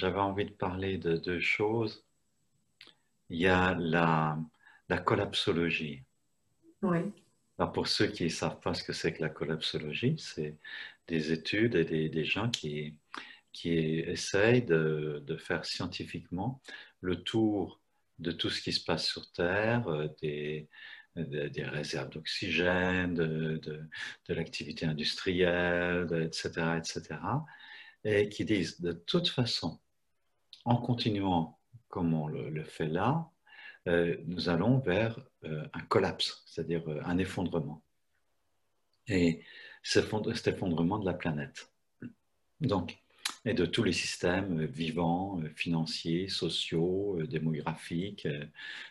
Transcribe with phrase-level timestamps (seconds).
[0.00, 2.04] j'avais envie de parler de deux choses.
[3.28, 4.38] Il y a la,
[4.88, 6.02] la collapsologie.
[6.82, 7.00] Oui.
[7.58, 10.56] Alors pour ceux qui ne savent pas ce que c'est que la collapsologie, c'est
[11.06, 12.96] des études et des, des gens qui,
[13.52, 16.62] qui essayent de, de, faire scientifiquement
[17.02, 17.82] le tour
[18.18, 20.68] de tout ce qui se passe sur Terre, euh, des,
[21.16, 23.82] des réserves d'oxygène, de, de,
[24.28, 27.20] de l'activité industrielle, etc., etc.,
[28.04, 29.78] et qui disent de toute façon,
[30.64, 31.58] en continuant
[31.90, 33.28] comme on le, fait là,
[33.88, 37.82] euh, nous allons vers euh, un collapse, c'est-à-dire euh, un effondrement.
[39.08, 39.42] Et
[39.82, 40.06] cet
[40.46, 41.70] effondrement de la planète.
[42.60, 42.98] Donc,
[43.44, 48.28] et de tous les systèmes vivants, financiers, sociaux, démographiques.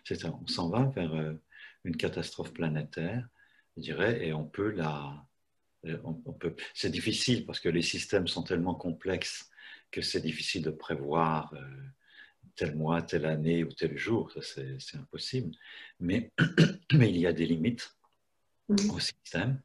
[0.10, 1.36] On s'en va vers
[1.84, 3.28] une catastrophe planétaire,
[3.78, 5.24] je dirais, et on peut la...
[6.74, 9.52] C'est difficile parce que les systèmes sont tellement complexes
[9.92, 11.54] que c'est difficile de prévoir
[12.56, 15.56] tel mois, telle année ou tel jour, c'est impossible.
[16.00, 16.32] Mais,
[16.94, 17.96] mais il y a des limites
[18.68, 19.62] au système.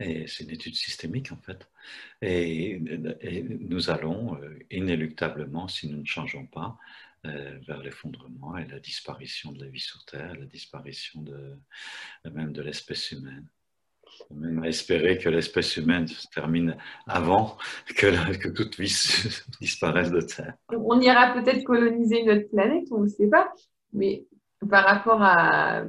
[0.00, 1.68] Et c'est une étude systémique en fait.
[2.20, 2.80] Et,
[3.60, 6.78] nous allons euh, inéluctablement, si nous ne changeons pas,
[7.26, 11.58] euh, vers l'effondrement et la disparition de la vie sur Terre, la disparition de,
[12.30, 13.46] même de l'espèce humaine
[14.30, 16.76] même à espérer que l'espèce humaine se termine
[17.06, 17.56] avant
[17.96, 18.86] que, que toute vie
[19.60, 20.54] disparaisse de Terre.
[20.70, 23.52] On ira peut-être coloniser notre planète, on ne sait pas,
[23.92, 24.24] mais
[24.68, 25.84] par rapport à,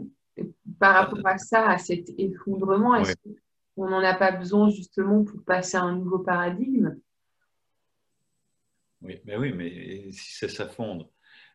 [0.79, 3.15] par rapport à ça, à cet effondrement, est-ce
[3.75, 6.97] qu'on n'en a pas besoin justement pour passer à un nouveau paradigme?
[9.01, 11.09] Oui, mais oui, mais si ça s'effondre,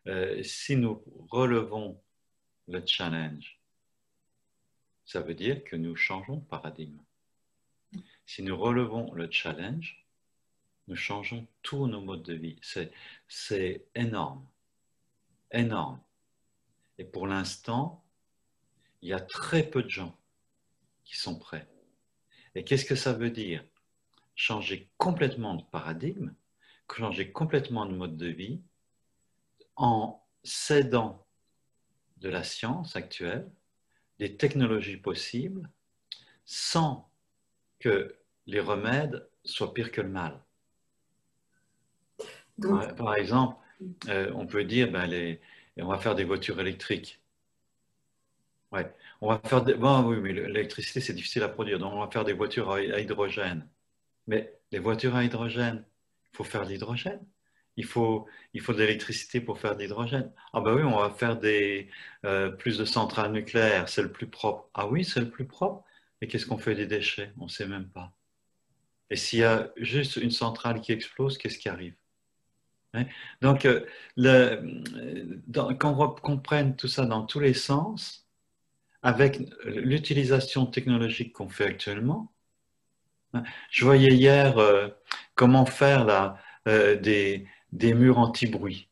[0.07, 1.99] euh, si nous relevons
[2.67, 3.60] le challenge,
[5.05, 6.99] ça veut dire que nous changeons de paradigme.
[8.25, 10.05] Si nous relevons le challenge,
[10.87, 12.59] nous changeons tous nos modes de vie.
[13.27, 14.45] C'est énorme,
[15.51, 16.01] énorme.
[16.97, 18.03] Et pour l'instant,
[19.01, 20.17] il y a très peu de gens
[21.03, 21.67] qui sont prêts.
[22.55, 23.65] Et qu'est-ce que ça veut dire?
[24.35, 26.33] Changer complètement de paradigme,
[26.93, 28.61] changer complètement de mode de vie
[29.75, 31.25] en s'aidant
[32.17, 33.49] de la science actuelle
[34.21, 35.67] des technologies possibles
[36.45, 37.09] sans
[37.79, 38.15] que
[38.45, 40.39] les remèdes soient pires que le mal.
[42.95, 43.57] par, exemple,
[44.09, 45.41] euh, on peut dire, ben, les,
[45.77, 47.19] on va faire des voitures électriques.
[48.71, 48.93] Ouais.
[49.21, 52.11] On va faire des, bon, oui, mais l'électricité, c'est difficile à produire, donc on va
[52.11, 53.67] faire des voitures à hydrogène.
[54.27, 55.83] Mais les voitures à hydrogène,
[56.31, 57.25] il faut faire de l'hydrogène
[57.77, 60.31] il faut, il faut de l'électricité pour faire de l'hydrogène.
[60.53, 61.89] Ah ben oui, on va faire des,
[62.25, 64.69] euh, plus de centrales nucléaires, c'est le plus propre.
[64.73, 65.83] Ah oui, c'est le plus propre.
[66.21, 67.31] Mais qu'est-ce qu'on fait des déchets?
[67.39, 68.13] On ne sait même pas.
[69.09, 71.95] Et s'il y a juste une centrale qui explose, qu'est-ce qui arrive?
[72.93, 73.05] Hein?
[73.41, 73.85] Donc, euh,
[74.17, 74.61] le,
[75.79, 78.27] quand on comprenne tout ça dans tous les sens,
[79.03, 82.31] avec l'utilisation technologique qu'on fait actuellement,
[83.33, 84.89] hein, je voyais hier euh,
[85.35, 88.87] comment faire la, des, des murs anti-bruit.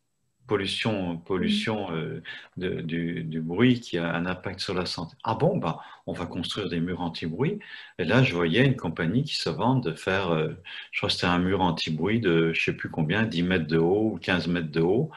[0.48, 2.24] Pollution, pollution euh,
[2.58, 5.16] du, bruit qui a un impact sur la santé.
[5.24, 7.60] Ah bon, bah, on va construire des murs anti-bruit.
[8.00, 10.50] Et là, je voyais une compagnie qui se vend de faire, euh,
[10.92, 13.68] je crois que c'était un mur anti-bruit de je ne sais plus combien, 10 mètres
[13.68, 15.12] de haut ou 15 mètres de haut.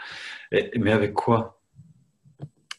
[0.51, 1.62] mais avec quoi?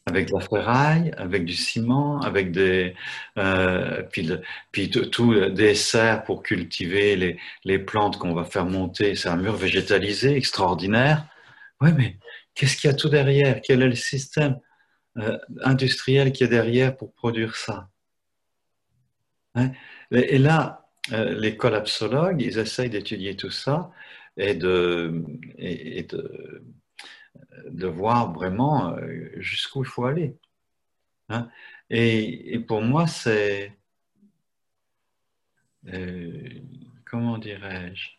[0.05, 2.93] Avec de la ferraille, avec du ciment, avec des
[3.37, 4.29] euh, puis,
[4.71, 9.15] puis tout, des serres pour cultiver les, les plantes qu'on va faire monter.
[9.15, 11.25] C'est un mur végétalisé extraordinaire.
[11.81, 12.17] Oui, mais
[12.53, 13.61] qu'est-ce qu'il y a tout derrière?
[13.63, 14.59] Quel est le système
[15.17, 17.89] euh, industriel qui est derrière pour produire ça?
[19.55, 19.71] Hein?
[20.11, 23.91] et, là, euh, les collapsologues, ils essayent d'étudier tout ça
[24.35, 25.23] et de,
[25.57, 26.63] et de
[27.69, 30.37] de voir vraiment euh, jusqu'où il faut aller.
[31.29, 31.49] Hein.
[31.89, 33.77] Et, pour moi, c'est,
[35.87, 36.49] euh,
[37.05, 38.11] comment dirais-je,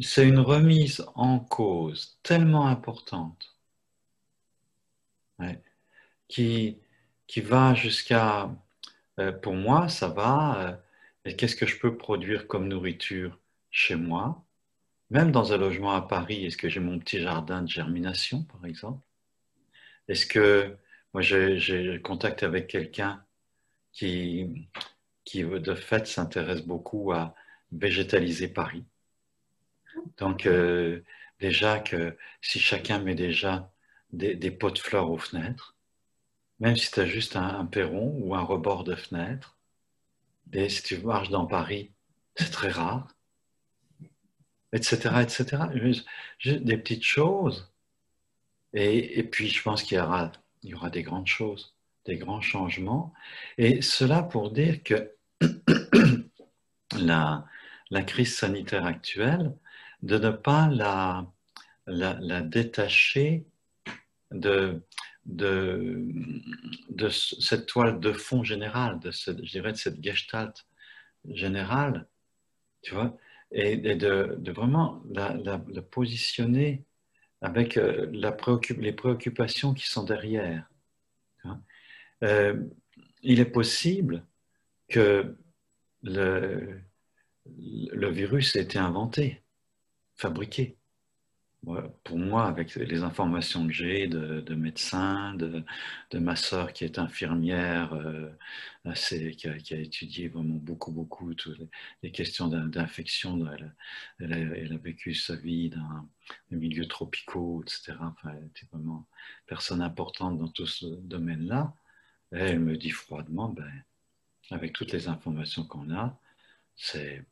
[0.00, 3.56] c'est une remise en cause tellement importante
[6.28, 6.78] qui,
[7.44, 8.50] va jusqu'à,
[9.18, 10.80] euh, pour moi, ça va,
[11.24, 13.38] qu'est-ce que je peux produire comme nourriture
[13.70, 14.44] chez moi?
[15.12, 18.64] Même dans un logement à Paris, est-ce que j'ai mon petit jardin de germination, par
[18.64, 19.02] exemple?
[20.08, 20.76] Est-ce que
[21.12, 23.22] moi j'ai contact avec quelqu'un
[23.92, 24.68] qui,
[25.24, 27.34] qui, de fait, s'intéresse beaucoup à
[27.72, 28.86] végétaliser Paris?
[30.16, 31.02] Donc, euh,
[31.40, 33.70] déjà que si chacun met déjà
[34.12, 35.76] des, pots de fleurs aux fenêtres,
[36.58, 39.58] même si tu as juste un, un, perron ou un rebord de fenêtre,
[40.54, 41.92] et si tu marches dans Paris,
[42.36, 43.08] c'est très rare
[44.72, 45.62] etc., etc.
[46.44, 47.72] Des petites choses.
[48.72, 50.32] Et, et puis, je pense qu'il y aura,
[50.62, 51.74] il y aura des grandes choses,
[52.06, 53.12] des grands changements.
[53.58, 55.14] Et cela pour dire que
[56.96, 57.46] la,
[57.90, 59.54] la crise sanitaire actuelle,
[60.02, 61.26] de ne pas la,
[61.86, 63.46] la, la détacher
[64.30, 64.82] de,
[65.26, 66.04] de,
[66.88, 70.66] de, cette toile de fond générale, de je dirais de cette gestalt
[71.28, 72.08] générale,
[72.82, 73.16] tu vois,
[73.52, 75.58] et, de, vraiment la,
[75.90, 76.84] positionner
[77.40, 80.70] avec euh, les préoccupations qui sont derrière.
[82.22, 82.62] Euh,
[83.22, 84.24] il est possible
[84.88, 85.36] que
[86.02, 86.80] le
[88.10, 89.42] virus ait été inventé,
[90.14, 90.76] fabriqué
[92.02, 95.64] pour moi, avec les informations que j'ai de, médecins, de,
[96.18, 98.30] ma sœur qui est infirmière, euh,
[98.94, 101.60] qui, a, étudié vraiment beaucoup, beaucoup toutes
[102.02, 103.46] les, questions d'infection,
[104.18, 106.08] elle, a vécu sa vie dans
[106.50, 107.96] les milieux tropicaux, etc.
[108.00, 109.06] Enfin, elle était vraiment
[109.46, 111.74] personne importante dans tout ce domaine-là.
[112.32, 113.70] Elle me dit froidement, ben,
[114.50, 116.18] avec toutes les informations qu'on a,
[116.74, 117.24] c'est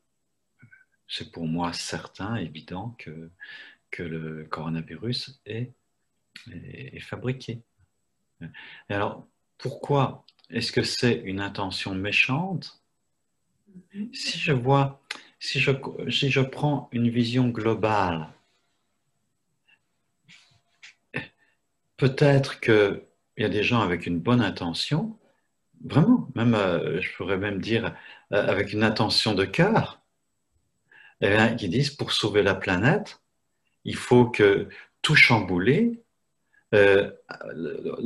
[1.33, 3.29] pour moi certain, évident que
[3.91, 5.71] que le coronavirus est,
[7.01, 7.61] fabriqué.
[8.89, 9.27] Alors,
[9.57, 12.81] pourquoi est-ce que c'est une intention méchante?
[14.13, 15.01] Si je vois,
[15.39, 15.71] si je,
[16.09, 18.29] si je prends une vision globale,
[21.97, 23.03] peut-être qu'il
[23.37, 25.19] y a des gens avec une bonne intention,
[25.83, 27.95] vraiment, même, euh, je pourrais même dire
[28.31, 30.01] euh, avec une intention de cœur,
[31.21, 33.21] eh qui disent pour sauver la planète,
[33.85, 34.67] il faut que
[35.01, 36.03] tout chambouler.
[36.73, 37.11] Euh,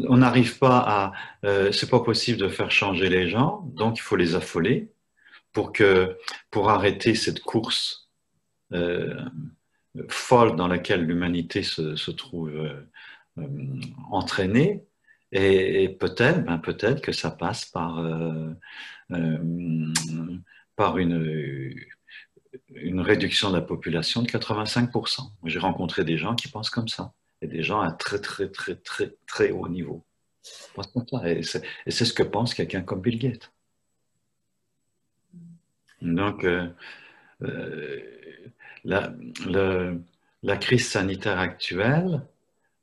[0.08, 1.14] on n'arrive pas à,
[1.46, 4.92] euh, c'est pas possible de faire changer les gens, donc il faut les affoler
[5.54, 6.18] pour que,
[6.50, 8.10] pour arrêter cette course
[8.74, 9.24] euh,
[10.10, 12.52] folle dans laquelle l'humanité se, trouve
[14.12, 14.84] entraînée.
[15.32, 18.04] Et, peut-être, ben peut-être que ça passe par,
[20.76, 21.34] par une,
[22.70, 25.32] une réduction de la population de 85%.
[25.46, 28.76] J'ai rencontré des gens qui pensent comme ça, et des gens à très, très, très,
[28.76, 30.06] très, très haut niveau.
[31.26, 33.52] Et c'est ce que pense quelqu'un comme Bill Gates.
[36.02, 36.70] Donc, euh,
[37.42, 38.00] euh,
[38.84, 39.14] la,
[40.44, 42.22] la, crise sanitaire actuelle,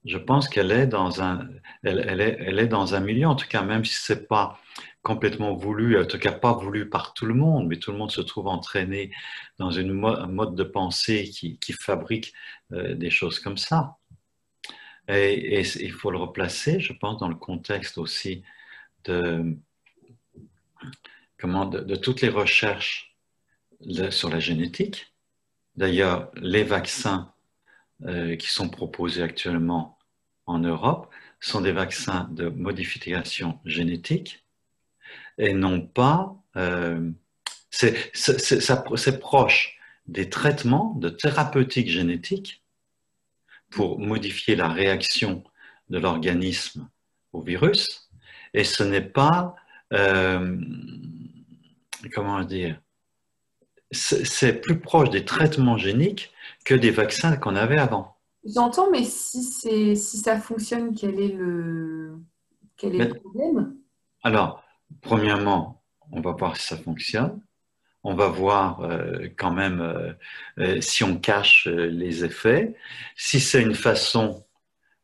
[0.04, 1.48] je pense qu'elle est dans un,
[1.82, 4.58] elle, est, elle est dans un milieu, en tout cas, même si c'est pas
[5.02, 8.10] complètement voulu, en tout cas pas voulu par tout le monde, mais tout le monde
[8.10, 9.12] se trouve entraîné
[9.58, 12.32] dans une un mode de pensée qui, qui fabrique
[12.72, 13.96] euh, des choses comme ça.
[15.08, 18.42] Et, il faut le replacer, je pense, dans le contexte aussi
[19.04, 19.56] de,
[21.38, 23.16] comment, de, toutes les recherches
[24.10, 25.12] sur la génétique.
[25.76, 27.32] D'ailleurs, les vaccins
[28.06, 29.98] euh, qui sont proposés actuellement
[30.46, 31.10] en Europe
[31.40, 34.44] sont des vaccins de modification génétique
[35.38, 36.36] et non pas...
[36.56, 37.10] Euh,
[37.70, 42.62] c'est proche des traitements de thérapeutique génétique
[43.70, 45.42] pour modifier la réaction
[45.88, 46.88] de l'organisme
[47.32, 48.10] au virus,
[48.54, 49.54] et ce n'est pas,
[49.92, 50.60] euh,
[52.14, 52.80] comment dire,
[53.92, 56.32] c'est plus proche des traitements géniques
[56.64, 58.16] que des vaccins qu'on avait avant.
[58.44, 59.42] J'entends, mais si,
[59.96, 62.16] si ça fonctionne, quel est le,
[62.76, 63.76] quel est le problème?
[64.24, 64.62] Alors,
[65.00, 67.40] premièrement, on va voir si ça fonctionne.
[68.04, 70.12] On va voir euh, quand même euh,
[70.58, 72.74] euh, si on cache les effets.
[73.16, 74.44] Si c'est une façon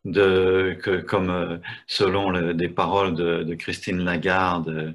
[0.04, 4.95] de, que, comme selon des paroles de, Christine Lagarde,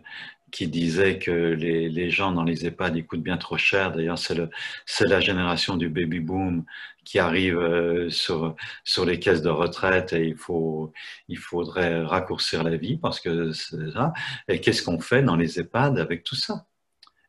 [0.54, 3.92] qui disait que les, les, gens dans les EHPAD ils coûtent bien trop cher.
[3.92, 6.64] D'ailleurs, c'est la génération du baby boom
[7.04, 10.94] qui arrive euh, sur, sur les caisses de retraite et il, faut,
[11.28, 14.14] il faudrait raccourcir la vie parce que c'est ça.
[14.48, 16.68] Et qu'est-ce qu'on fait dans les EHPAD avec tout ça?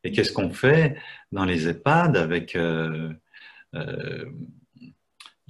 [0.05, 0.99] Et qu'est-ce qu'on fait
[1.33, 3.11] dans les EHPAD avec, euh,
[3.75, 4.27] euh,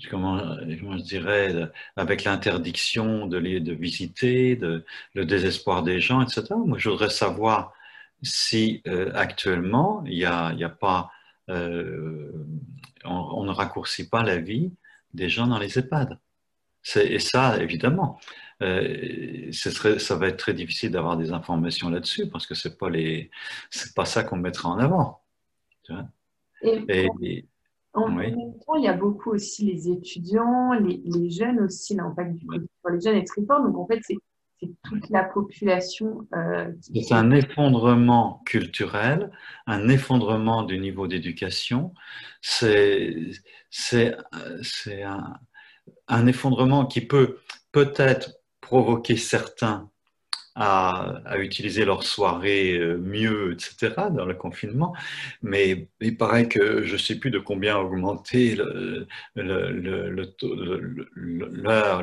[0.09, 1.55] comment, je dirais,
[1.97, 4.85] avec l'interdiction de, de visiter, de,
[5.15, 6.55] le désespoir des gens, etc.
[6.65, 7.73] Moi, je voudrais savoir
[8.23, 8.83] si
[9.15, 11.11] actuellement, il n'y a, a, pas
[13.05, 14.73] on, ne raccourcit pas la vie
[15.13, 16.19] des gens dans les EHPAD.
[16.97, 18.21] Et ça, évidemment,
[18.63, 23.31] euh, ça va être très difficile d'avoir des informations là-dessus parce que pas les,
[23.71, 25.23] c'est pas ça qu'on mettra en avant.
[26.63, 27.47] et,
[27.95, 28.37] en même
[28.67, 32.91] temps, il y a beaucoup aussi les étudiants, les, jeunes aussi, l'impact du Covid sur
[32.91, 33.63] les jeunes est très fort.
[33.63, 34.17] Donc en fait, c'est
[34.85, 36.27] toute la population.
[36.35, 39.31] Euh, c'est un effondrement culturel,
[39.67, 41.95] un effondrement du niveau d'éducation.
[42.41, 43.33] C'est
[45.03, 45.35] un,
[46.09, 47.39] un effondrement qui peut
[47.73, 49.91] peut-être provoquer certains
[50.55, 54.95] à, utiliser leur soirée euh, mieux, etc., dans le confinement.
[55.43, 59.09] Mais il paraît que je ne sais plus de combien a augmenté le,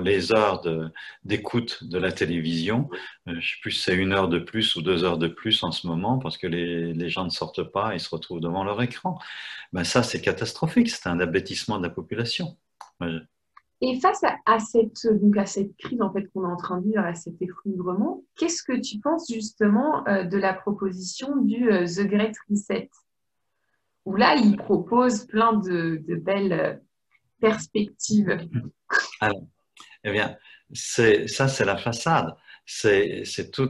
[0.03, 0.61] les heures
[1.23, 2.89] d'écoute de, la télévision.
[3.27, 5.27] Euh, je ne sais plus si c'est une heure de plus ou deux heures de
[5.27, 8.41] plus en ce moment, parce que les, les gens ne sortent pas, ils se retrouvent
[8.41, 9.19] devant leur écran.
[9.73, 12.57] Ben ça, c'est catastrophique, c'est un abêtissement de la population.
[13.83, 16.87] Et face à, cette, donc à cette crise en fait, qu'on est en train de
[16.87, 21.85] vivre, à cet effondrement, qu'est-ce que tu penses justement euh, de la proposition du euh,
[21.85, 22.91] The Great Reset?
[24.05, 26.75] Où là, il propose plein de, belles euh,
[27.39, 28.47] perspectives.
[29.19, 29.47] Alors,
[30.03, 30.37] eh bien,
[30.73, 32.35] ça, c'est la façade.
[32.67, 33.69] C'est tout,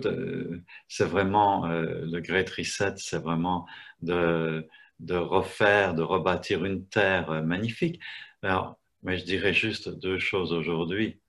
[0.88, 3.66] c'est vraiment le Great Reset, c'est vraiment
[4.02, 4.68] de,
[5.00, 8.00] de refaire, de rebâtir une terre magnifique.
[8.44, 11.20] Alors, mais je dirais juste deux choses aujourd'hui,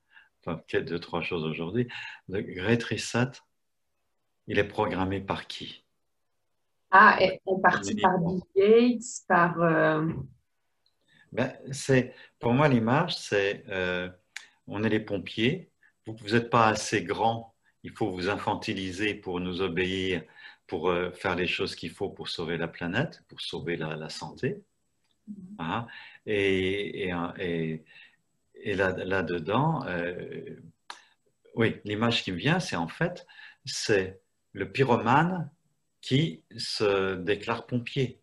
[0.45, 1.89] enfin deux, trois choses aujourd'hui.
[2.29, 3.31] Le Great Reset,
[4.47, 5.85] il est programmé par qui?
[6.91, 9.61] Ah, en partie par Bill Gates, par...
[9.63, 10.07] Euh,
[11.33, 14.11] ben, c'est, pour moi, l'image, c'est euh,
[14.67, 15.71] on est les pompiers,
[16.07, 20.23] vous n'êtes pas assez grand, il faut vous infantiliser pour nous obéir,
[20.67, 24.63] pour euh, faire les choses qu'il faut pour sauver la planète, pour sauver la, santé.
[25.59, 25.87] Hein?
[26.27, 30.57] Et, et, là-dedans, euh,
[31.55, 33.27] oui, l'image qui me vient, c'est en fait,
[33.65, 34.21] c'est
[34.53, 35.51] le pyromane
[36.01, 38.21] qui se déclare pompier.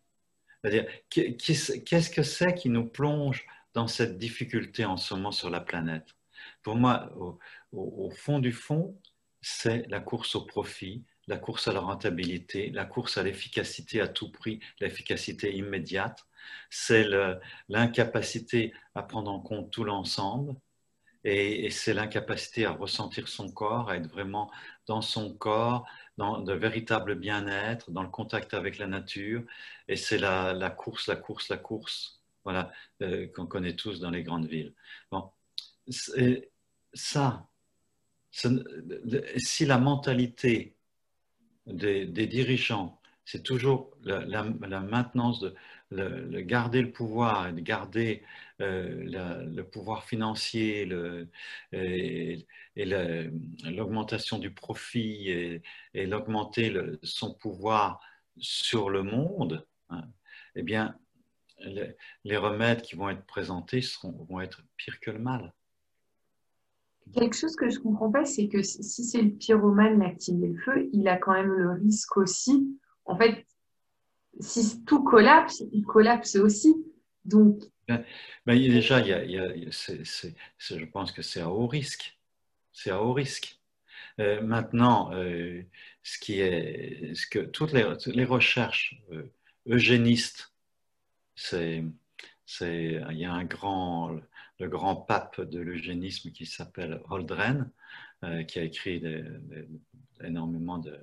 [0.62, 5.60] C'est-à-dire, qu'est-ce que c'est qui nous plonge dans cette difficulté en ce moment sur la
[5.60, 6.14] planète?
[6.62, 7.10] Pour moi,
[7.72, 8.98] au fond du fond,
[9.40, 14.08] c'est la course au profit, la course à la rentabilité, la course à l'efficacité à
[14.08, 16.26] tout prix, l'efficacité immédiate,
[16.70, 17.06] c'est
[17.68, 20.56] l'incapacité à prendre en compte tout l'ensemble
[21.22, 24.50] et, c'est l'incapacité à ressentir son corps, à être vraiment
[24.86, 29.44] dans son corps, dans de véritable bien-être, dans le contact avec la nature.
[29.86, 32.72] Et c'est la, course, la course, la course, voilà,
[33.02, 34.74] euh, qu'on connaît tous dans les grandes villes.
[35.12, 35.30] Bon,
[36.92, 37.46] ça,
[38.32, 40.74] si la mentalité
[41.72, 44.42] des, dirigeants, c'est toujours la
[44.80, 45.54] maintenance de,
[45.90, 48.22] le, garder le pouvoir et de garder
[48.60, 50.88] euh, le pouvoir financier
[51.72, 52.46] et,
[53.64, 55.30] l'augmentation du profit
[55.94, 58.00] et, l'augmenter son pouvoir
[58.38, 60.04] sur le monde, hein,
[60.54, 60.96] eh bien,
[62.24, 65.52] les, remèdes qui vont être présentés seront, vont être pires que le mal.
[67.14, 70.56] Quelque chose que je ne comprends pas, c'est que si c'est le pyromane met le
[70.58, 73.44] feu, il a quand même le risque aussi, en fait,
[74.38, 76.74] si tout collapse, il collapse aussi.
[77.24, 77.64] Donc,
[78.46, 82.18] ben, déjà, je pense que c'est à haut risque.
[82.72, 83.58] C'est à haut risque.
[84.20, 85.62] Euh, maintenant, euh,
[86.02, 89.32] ce qui est, ce que toutes les, recherches euh,
[89.66, 90.52] eugénistes,
[91.34, 91.84] c'est,
[92.60, 94.18] il y a un grand,
[94.60, 97.70] le grand pape de l'eugénisme qui s'appelle Holdren,
[98.46, 99.02] qui a écrit
[100.22, 100.96] énormément de,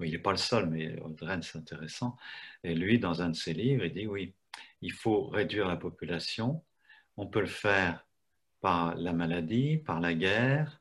[0.00, 2.16] il n'est pas le seul, mais Aldren, c'est intéressant.
[2.64, 4.34] Et lui, dans un de ses livres, il dit oui,
[4.80, 6.62] il faut réduire la population.
[7.16, 8.06] On peut le faire
[8.60, 10.80] par la maladie, par la guerre,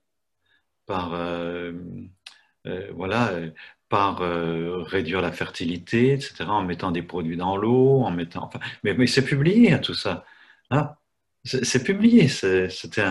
[0.86, 1.74] par euh,
[2.68, 3.52] euh, voilà, euh,
[3.90, 4.20] par
[4.88, 9.08] réduire la fertilité, etc., en mettant des produits dans l'eau, en mettant, enfin, mais, mais
[9.08, 10.26] c'est publié tout ça.
[10.70, 10.96] Hein?
[11.44, 13.04] C'est publié, c'était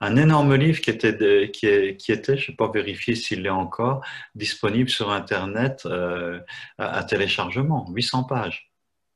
[0.00, 4.04] un, énorme livre qui était, je ne sais pas vérifier s'il l'est encore,
[4.34, 6.38] disponible sur Internet euh,
[6.76, 8.70] à, téléchargement, 800 pages.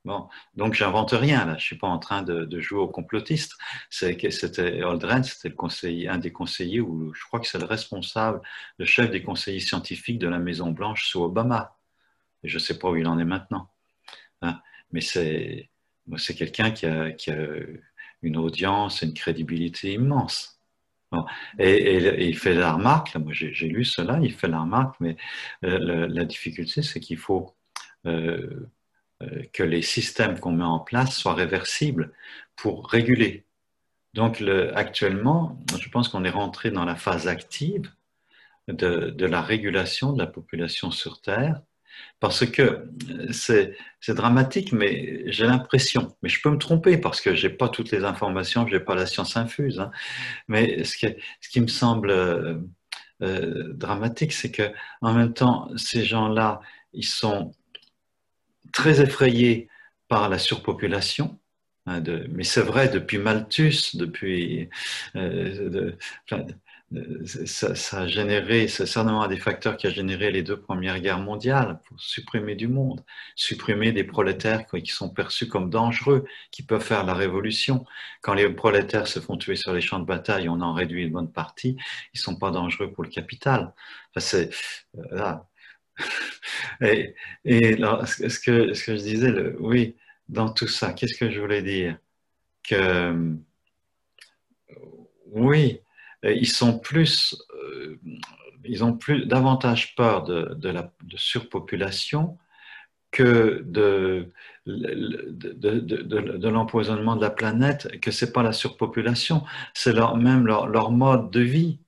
[0.07, 3.57] Bon, donc j'invente rien là, je suis pas en train de, jouer au complotiste.
[3.91, 5.55] C'était Aldrin, c'était
[6.09, 8.41] un des conseillers ou je crois que c'est le responsable,
[8.79, 11.76] le chef des conseillers scientifiques de la Maison Blanche sous Obama.
[12.43, 13.69] Je sais pas où il en est maintenant,
[14.41, 14.61] hein.
[14.93, 15.69] mais c'est
[16.37, 17.12] quelqu'un qui a
[18.23, 20.61] une audience, une crédibilité immense.
[21.59, 25.17] Et, il fait la remarque, moi j'ai lu cela, il fait la remarque, mais
[25.64, 27.55] euh, la, difficulté c'est qu'il faut
[28.07, 28.71] euh,
[29.23, 32.12] euh, que les systèmes qu'on met en place soient réversibles
[32.57, 33.45] pour réguler.
[34.14, 37.91] Donc le, actuellement, je pense qu'on est rentré dans la phase active
[38.69, 41.62] de, de la régulation de la population sur Terre
[42.20, 42.88] parce que
[43.32, 43.75] c'est
[44.08, 47.90] dramatique, mais j'ai l'impression, mais je peux me tromper parce que je n'ai pas toutes
[47.90, 49.90] les informations, je n'ai pas la science infuse, hein.
[50.49, 56.61] mais ce qui, me semble euh, dramatique, c'est que en même temps, ces gens-là,
[56.92, 57.52] ils sont
[58.72, 59.68] très effrayés
[60.08, 61.38] par la surpopulation.
[61.87, 64.68] Hein, mais c'est vrai depuis Malthus, depuis
[65.14, 65.96] de,
[67.25, 71.18] ça, a généré, c'est certainement un des facteurs qui a généré les deux premières guerres
[71.20, 73.02] mondiales pour supprimer du monde,
[73.37, 77.84] supprimer des prolétaires qui sont perçus comme dangereux, qui peuvent faire la révolution.
[78.20, 81.12] Quand les prolétaires se font tuer sur les champs de bataille, on en réduit une
[81.12, 81.76] bonne partie,
[82.14, 83.72] ils sont pas dangereux pour le capital.
[84.16, 84.50] c'est,
[85.12, 85.34] euh,
[86.80, 89.96] Et, et ce, que, je disais, oui,
[90.28, 91.99] dans tout ça, qu'est-ce que je voulais dire?
[92.64, 93.37] Que
[95.32, 95.91] oui, euh,
[96.25, 97.99] ils sont plus, euh,
[98.64, 102.38] ils ont plus davantage peur de, de la surpopulation
[103.12, 104.33] que de,
[104.67, 105.79] de,
[106.38, 110.91] de l'empoisonnement de la planète, que c'est pas la surpopulation, c'est leur, même leur, leur,
[110.91, 111.79] mode de vie.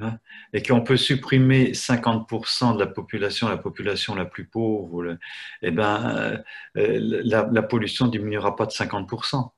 [0.00, 0.18] Hein,
[0.52, 5.16] et qu'on peut supprimer 50% de la population, la population la plus pauvre, et
[5.62, 6.42] eh ben,
[6.76, 9.52] euh, la, la pollution diminuera pas de 50%.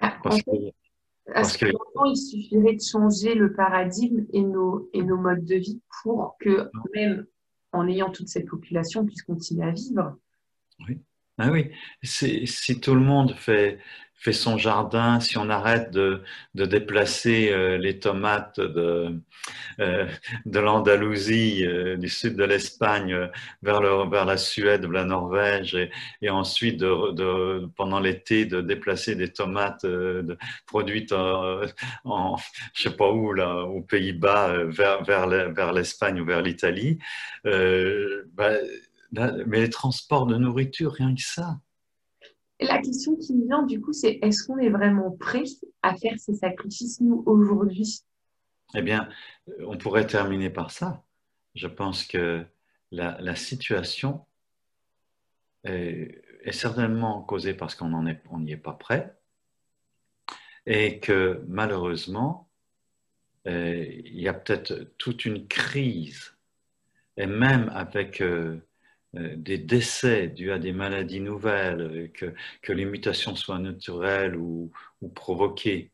[0.00, 0.50] Ah, Parce que,
[1.32, 5.80] parce que il suffirait de changer le paradigme et nos, et nos modes de vie
[6.02, 7.26] pour que même
[7.72, 10.16] en ayant toute cette population puisse continuer à vivre.
[10.88, 10.98] Oui.
[11.38, 11.70] Ah oui,
[12.02, 13.78] si tout le monde fait,
[14.20, 16.22] fait son jardin, si on arrête de,
[16.54, 19.18] de déplacer euh, les tomates de,
[19.80, 20.06] euh,
[20.44, 23.30] de l'Andalousie, euh, du sud de l'Espagne,
[23.62, 25.74] vers, le, vers la Suède ou la Norvège,
[26.20, 26.84] et, ensuite
[27.76, 29.86] pendant l'été de déplacer des tomates
[30.66, 31.62] produites en,
[32.04, 32.36] en,
[32.74, 36.98] je sais pas où, là, aux Pays-Bas, vers, vers l'Espagne ou vers l'Italie,
[37.44, 38.52] bah,
[39.46, 41.58] mais les transports de nourriture, rien que ça
[42.60, 45.44] la question qui vient du coup, c'est est-ce qu'on est vraiment prêt
[45.82, 48.02] à faire ces sacrifices, nous, aujourd'hui?
[48.74, 49.08] Eh bien,
[49.66, 51.02] on pourrait terminer par ça.
[51.54, 52.44] Je pense que
[52.92, 54.24] la, situation
[55.64, 59.16] est, certainement causée parce qu'on n'y est pas prêt
[60.66, 62.48] et que malheureusement,
[63.46, 66.34] euh, il y a peut-être toute une crise
[67.16, 68.58] et même avec euh,
[69.14, 74.72] des décès dus à des maladies nouvelles, euh, que, les mutations soient naturelles ou,
[75.14, 75.90] provoquées.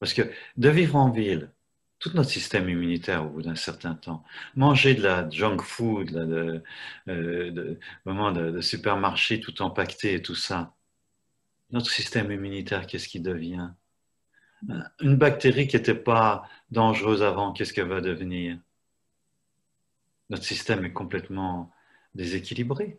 [0.00, 0.22] Parce que
[0.56, 1.52] de vivre en ville,
[1.98, 6.60] tout notre système immunitaire au bout d'un certain temps, manger de la junk food, euh,
[7.06, 10.74] de, de, de supermarché tout empaqueté et tout ça,
[11.70, 13.70] notre système immunitaire, qu'est-ce qui devient?
[15.00, 18.58] Une bactérie qui n'était pas dangereuse avant, qu'est-ce qu'elle va devenir?
[20.30, 21.72] Notre système est complètement
[22.14, 22.98] déséquilibré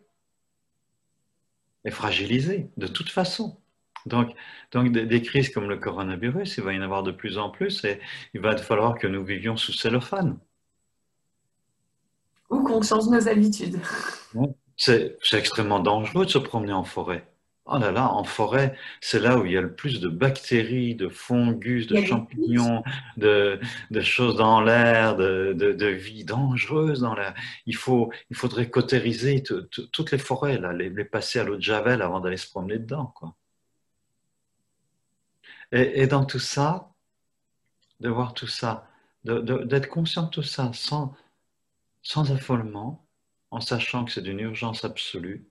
[1.84, 3.58] et fragilisé de toute façon.
[4.06, 4.34] Donc,
[4.72, 7.84] donc des, crises comme le coronavirus, il va y en avoir de plus en plus
[7.84, 8.00] et
[8.34, 10.38] il va falloir que nous vivions sous cellophane.
[12.48, 13.78] Ou qu'on change nos habitudes.
[14.76, 17.29] C'est extrêmement dangereux de se promener en forêt.
[17.66, 20.94] Oh là là, en forêt, c'est là où il y a le plus de bactéries,
[20.94, 22.82] de fungus, de champignons,
[23.16, 23.60] de,
[24.00, 27.34] choses dans l'air, de, vie dangereuse dans l'air.
[27.66, 32.02] Il, faut, il faudrait cautériser toutes les forêts, là, les, passer à l'eau de Javel
[32.02, 33.06] avant d'aller se promener dedans.
[33.14, 33.36] Quoi.
[35.72, 36.92] Et, dans tout ça,
[38.00, 38.88] de voir tout ça,
[39.24, 41.14] d'être conscient de tout ça sans,
[42.02, 43.06] sans affolement,
[43.50, 45.49] en sachant que c'est d'une urgence absolue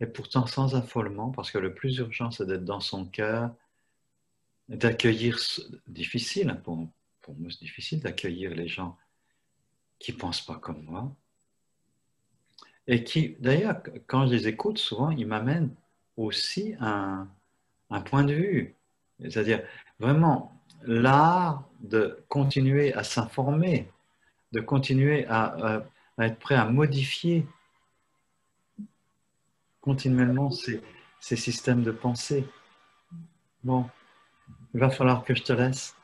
[0.00, 3.54] et pourtant sans affolement, parce que le plus urgent, c'est d'être dans son cœur,
[4.68, 5.38] d'accueillir,
[5.86, 6.88] difficile, pour,
[7.22, 8.96] pour moi c'est difficile d'accueillir les gens
[9.98, 11.14] qui ne pensent pas comme moi,
[12.86, 15.74] et qui, d'ailleurs, quand je les écoute, souvent, ils m'amènent
[16.16, 17.28] aussi un,
[17.90, 18.74] un point de vue,
[19.20, 19.62] c'est-à-dire
[19.98, 23.88] vraiment l'art de continuer à s'informer,
[24.52, 25.84] de continuer à,
[26.18, 27.46] être prêt à modifier
[29.86, 30.82] continuellement ces,
[31.20, 32.44] ces systèmes de pensée.
[33.62, 33.86] Bon,
[34.74, 35.94] il va falloir que je te laisse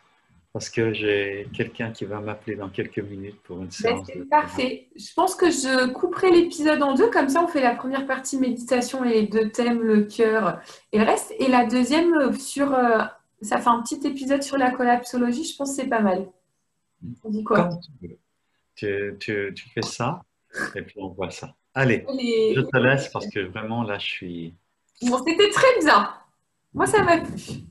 [0.53, 4.09] parce que j'ai quelqu'un qui va m'appeler dans quelques minutes pour une ben, séance.
[4.31, 4.89] parfait.
[4.95, 8.39] Je pense que je couperai l'épisode en deux, comme ça on fait la première partie
[8.39, 10.61] méditation et les deux thèmes, le cœur
[10.93, 11.35] et le reste.
[11.39, 13.03] Et la deuxième sur, euh,
[13.41, 16.29] ça fait un petit épisode sur la collapsologie, je pense que c'est pas mal.
[17.25, 17.71] On dit quoi?
[18.75, 20.23] Tu, tu, tu fais ça
[20.75, 21.55] et puis on voit ça.
[21.75, 22.05] Allez,
[22.55, 24.55] je te laisse parce que vraiment là, je suis.
[25.03, 26.13] Bon, c'était très bien.
[26.75, 27.65] Moi, ça m'a plu.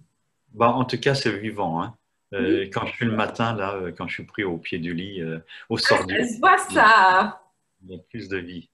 [0.53, 1.81] Bon, en tout cas, c'est vivant.
[1.81, 1.95] Hein.
[2.33, 4.93] Euh, quand je suis le matin, là, euh, quand je suis pris au pied du
[4.93, 6.39] lit, euh, au sort ah, du lit.
[6.69, 7.41] ça.
[7.83, 8.69] Il y a plus de vie.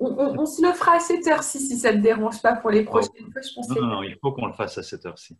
[0.00, 2.84] On, se le fera à cette heure-ci si ça ne te dérange pas pour les
[2.84, 3.42] prochaines fois.
[3.42, 5.36] Je pense non, non, non, il faut qu'on le fasse à cette heure-ci.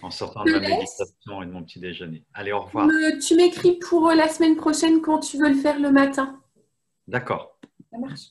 [0.00, 2.24] En sortant de la méditation et de mon petit déjeuner.
[2.32, 2.88] Allez, au revoir.
[3.20, 6.40] tu m'écris pour la semaine prochaine quand tu veux le faire le matin.
[7.06, 7.58] D'accord.
[7.90, 8.30] Ça marche.